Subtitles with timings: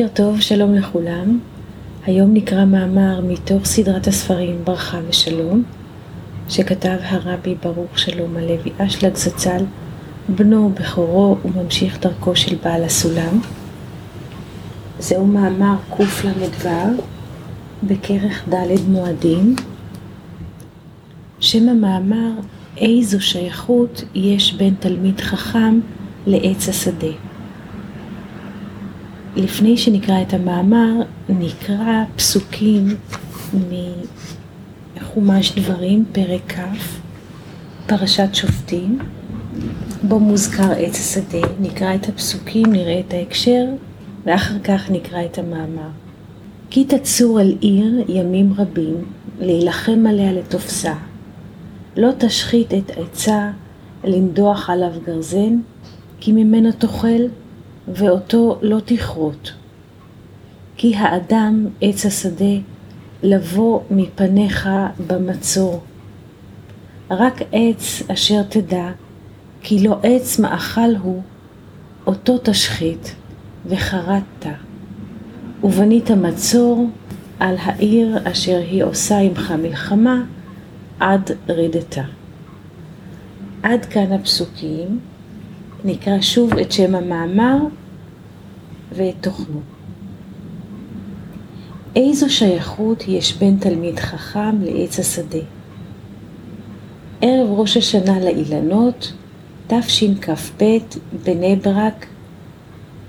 [0.00, 1.38] בוקר טוב, שלום לכולם.
[2.06, 5.62] היום נקרא מאמר מתוך סדרת הספרים ברכה ושלום,
[6.48, 9.64] שכתב הרבי ברוך שלום הלוי אשלג זצ"ל,
[10.28, 13.40] בנו, בכורו וממשיך דרכו של בעל הסולם.
[14.98, 16.68] זהו מאמר קל"ו
[17.82, 19.56] בכרך ד' מועדים.
[21.40, 22.30] שם המאמר
[22.76, 25.80] איזו שייכות יש בין תלמיד חכם
[26.26, 27.29] לעץ השדה.
[29.36, 30.92] לפני שנקרא את המאמר,
[31.28, 32.96] נקרא פסוקים
[34.96, 36.60] מחומש דברים, פרק כ',
[37.86, 38.98] פרשת שופטים,
[40.02, 43.64] בו מוזכר עץ השדה, נקרא את הפסוקים, נראה את ההקשר,
[44.26, 45.88] ואחר כך נקרא את המאמר.
[46.70, 48.96] כי תצור על עיר ימים רבים,
[49.40, 50.94] להילחם עליה לתופסה.
[51.96, 53.50] לא תשחית את עצה,
[54.04, 55.56] לנדוח עליו גרזן,
[56.20, 57.22] כי ממנו תאכל
[57.94, 59.52] ואותו לא תכרות.
[60.76, 62.54] כי האדם עץ השדה
[63.22, 64.68] לבוא מפניך
[65.06, 65.80] במצור.
[67.10, 68.90] רק עץ אשר תדע,
[69.62, 71.22] כי לא עץ מאכל הוא,
[72.06, 73.14] אותו תשחית
[73.66, 74.48] וחרטת.
[75.64, 76.90] ובנית מצור
[77.40, 80.22] על העיר אשר היא עושה עמך מלחמה
[81.00, 82.02] עד רדתה.
[83.62, 85.00] עד כאן הפסוקים.
[85.84, 87.56] נקרא שוב את שם המאמר
[88.92, 89.60] ואת תוכנו.
[91.96, 95.38] איזו שייכות יש בין תלמיד חכם לעץ השדה?
[97.20, 99.12] ערב ראש השנה לאילנות,
[99.66, 100.64] תשכ"ב,
[101.24, 102.06] בני ברק,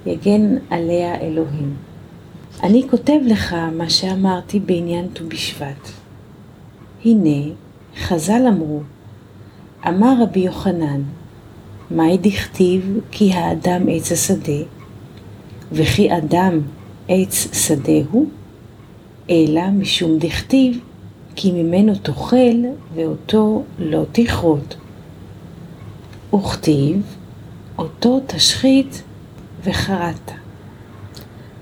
[0.05, 1.75] יגן עליה אלוהים.
[2.63, 5.89] אני כותב לך מה שאמרתי בעניין ט"ו בשבט.
[7.05, 7.53] הנה,
[7.97, 8.81] חז"ל אמרו,
[9.87, 11.01] אמר רבי יוחנן,
[11.91, 14.63] מאי דכתיב כי האדם עץ השדה,
[15.71, 16.59] וכי אדם
[17.07, 18.29] עץ שדה הוא,
[19.29, 20.79] אלא משום דכתיב
[21.35, 22.55] כי ממנו תאכל
[22.95, 24.75] ואותו לא תכרות.
[26.33, 27.15] וכתיב
[27.77, 29.03] אותו תשחית
[29.63, 30.31] וחרטת.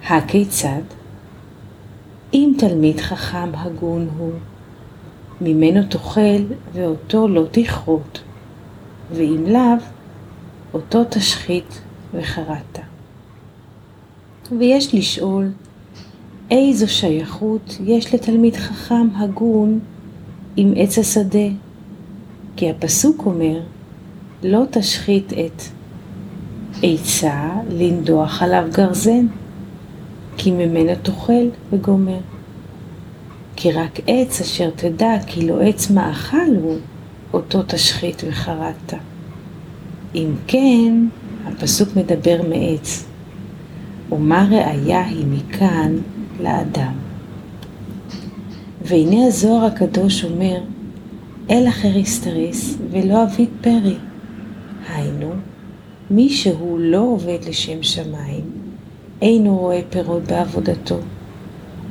[0.07, 0.81] הכיצד?
[2.33, 4.31] אם תלמיד חכם הגון הוא,
[5.41, 6.41] ממנו תאכל
[6.73, 8.21] ואותו לא תכרות,
[9.11, 9.77] ואם לאו,
[10.73, 11.81] אותו תשחית
[12.13, 12.88] וחרטת.
[14.57, 15.51] ויש לשאול,
[16.51, 19.79] איזו שייכות יש לתלמיד חכם הגון
[20.55, 21.47] עם עץ השדה?
[22.55, 23.59] כי הפסוק אומר,
[24.43, 25.61] לא תשחית את
[26.83, 29.27] עצה לנדוח עליו גרזן,
[30.37, 32.19] כי ממנו תאכל וגומר.
[33.55, 36.77] כי רק עץ אשר תדע כי לא עץ מאכל הוא,
[37.33, 38.97] אותו תשחית וחרטת.
[40.15, 41.07] אם כן,
[41.45, 43.08] הפסוק מדבר מעץ,
[44.11, 45.95] ומה ראיה היא מכאן
[46.39, 46.93] לאדם.
[48.81, 50.59] והנה הזוהר הקדוש אומר,
[51.49, 53.97] אל אחר יסתריס ולא אבית פרי.
[54.89, 55.31] היינו,
[56.11, 58.45] מי שהוא לא עובד לשם שמיים,
[59.21, 60.97] אינו רואה פירות בעבודתו.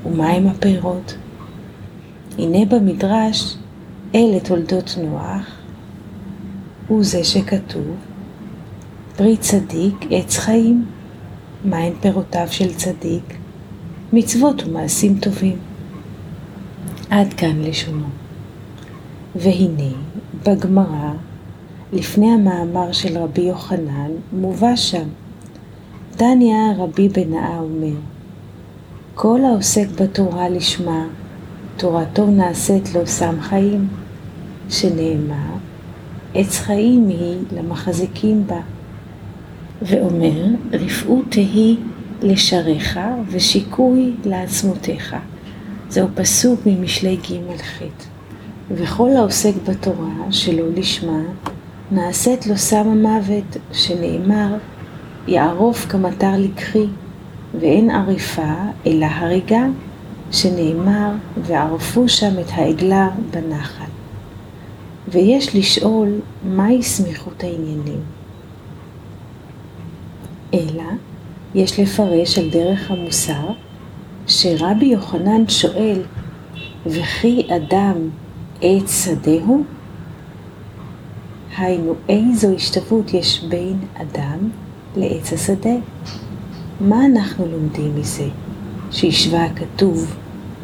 [0.07, 1.17] ומהם הפירות?
[2.39, 3.57] הנה במדרש,
[4.15, 5.47] אלה תולדות נוח,
[6.89, 7.97] הוא זה שכתוב,
[9.17, 10.85] פרי צדיק עץ חיים.
[11.65, 13.35] מהן פירותיו של צדיק?
[14.13, 15.57] מצוות ומעשים טובים.
[17.11, 18.07] עד כאן לשונו.
[19.37, 19.93] והנה,
[20.47, 21.13] בגמרא,
[21.93, 25.09] לפני המאמר של רבי יוחנן, מובא שם.
[26.17, 27.97] דניא רבי בנאה אומר,
[29.15, 31.07] כל העוסק בתורה לשמה,
[31.77, 33.89] תורתו נעשית לו סם חיים,
[34.69, 35.57] שנאמר,
[36.35, 38.61] עץ חיים היא למחזיקים בה.
[39.83, 41.77] ואומר, רפאות תהי
[42.23, 45.17] לשריך ושיקוי לעצמותיך.
[45.89, 47.83] זהו פסוק ממשלי ג' ח'.
[48.71, 51.23] וכל העוסק בתורה שלא לשמה,
[51.91, 54.57] נעשית לו סם המוות, שנאמר,
[55.29, 56.87] יערוף כמטר לקחי,
[57.61, 58.55] ואין עריפה
[58.87, 59.67] אלא הריגה,
[60.33, 63.85] שנאמר, וערפו שם את העגלה בנחל.
[65.09, 66.09] ויש לשאול
[66.45, 68.18] מהי סמיכות העניינים.
[70.55, 70.85] אלא
[71.55, 73.49] יש לפרש על דרך המוסר
[74.27, 76.03] שרבי יוחנן שואל
[76.87, 77.95] וכי אדם
[78.63, 79.65] עץ שדה הוא?
[81.57, 84.39] היינו איזו השתוות יש בין אדם
[84.97, 85.75] לעץ השדה?
[86.81, 88.29] מה אנחנו לומדים מזה
[88.91, 90.17] שהשווה הכתוב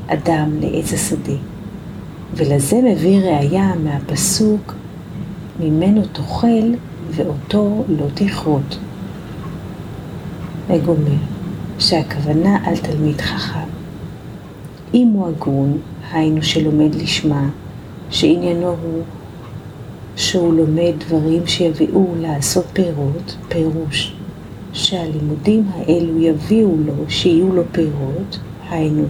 [0.06, 1.36] אדם לעץ השדה?
[2.34, 4.74] ולזה מביא ראיה מהפסוק
[5.60, 6.74] ממנו תאכל
[7.10, 8.78] ואותו לא תכרות.
[10.68, 11.34] וגומר.
[11.78, 13.68] שהכוונה על תלמיד חכם.
[14.94, 15.78] אם הוא הגון,
[16.12, 17.48] היינו שלומד לשמה,
[18.10, 19.02] שעניינו הוא
[20.16, 24.14] שהוא לומד דברים שיביאו לעשות פירות, פירוש
[24.72, 28.38] שהלימודים האלו יביאו לו שיהיו לו פירות,
[28.70, 29.04] היינו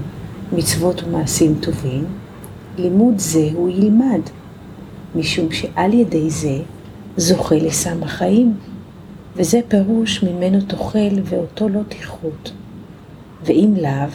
[0.53, 2.05] מצוות ומעשים טובים,
[2.79, 4.21] לימוד זה הוא ילמד,
[5.15, 6.59] משום שעל ידי זה
[7.17, 8.55] זוכה לסם החיים,
[9.36, 12.52] וזה פירוש ממנו תאכל ואותו לא תכרות.
[13.44, 14.08] ואם לאו,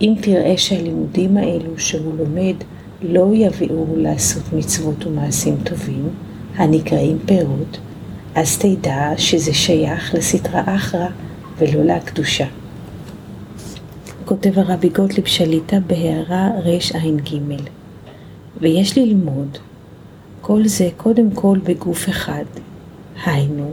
[0.00, 2.54] אם תראה שהלימודים האלו שהוא לומד
[3.02, 6.08] לא יביאו לעשות מצוות ומעשים טובים,
[6.56, 7.78] הנקראים פירות,
[8.34, 11.08] אז תדע שזה שייך לסטרא אחרא
[11.58, 12.46] ולא לקדושה.
[14.24, 17.38] כותב הרבי גוטליב שליטה בהערה רע"ג
[18.60, 19.58] ויש ללמוד
[20.40, 22.44] כל זה קודם כל בגוף אחד,
[23.24, 23.72] היינו,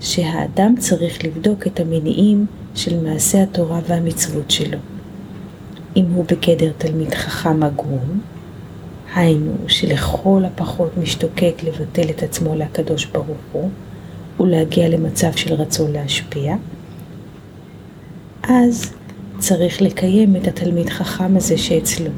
[0.00, 4.78] שהאדם צריך לבדוק את המניעים של מעשה התורה והמצוות שלו.
[5.96, 8.20] אם הוא בגדר תלמיד חכם הגון,
[9.14, 13.70] היינו שלכל הפחות משתוקק לבטל את עצמו לקדוש ברוך הוא
[14.40, 16.56] ולהגיע למצב של רצון להשפיע,
[18.42, 18.92] אז
[19.38, 22.10] צריך לקיים את התלמיד חכם הזה שאצלו.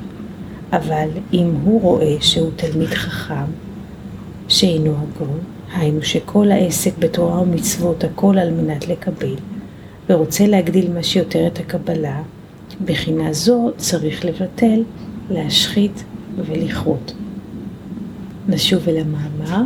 [0.72, 3.44] אבל אם הוא רואה שהוא תלמיד חכם
[4.48, 5.38] שאינו הגון,
[5.74, 9.34] היינו שכל העסק בתורה ומצוות הכל על מנת לקבל,
[10.10, 12.22] ורוצה להגדיל מה שיותר את הקבלה,
[12.84, 14.82] בחינה זו צריך לבטל,
[15.30, 16.04] להשחית
[16.36, 17.14] ולכרות.
[18.48, 19.62] נשוב אל המאמר,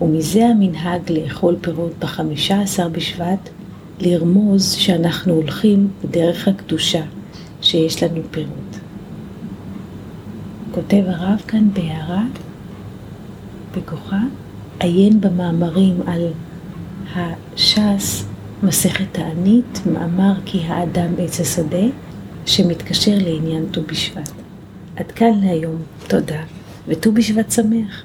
[0.00, 3.48] ומזה המנהג לאכול פירות בחמישה עשר בשבט,
[4.00, 7.02] לרמוז שאנחנו הולכים בדרך הקדושה,
[7.60, 8.78] שיש לנו פירות.
[10.70, 12.22] כותב הרב כאן בהערה,
[13.76, 14.20] בכוחה,
[14.80, 16.26] עיין במאמרים על
[17.14, 18.26] הש"ס,
[18.62, 21.86] מסכת תענית, מאמר כי האדם עץ השדה,
[22.46, 24.30] שמתקשר לעניין ט"ו בשבט.
[24.96, 26.42] עד כאן להיום, תודה,
[26.88, 28.04] וט"ו בשבט שמח.